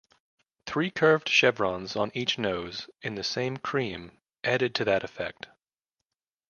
Three 0.65 0.89
curved 0.89 1.29
chevrons 1.29 1.95
on 1.95 2.09
each 2.15 2.39
nose, 2.39 2.89
in 3.03 3.13
the 3.13 3.23
same 3.23 3.57
cream, 3.57 4.17
added 4.43 4.73
to 4.73 4.85
that 4.85 5.03
effect. 5.03 5.45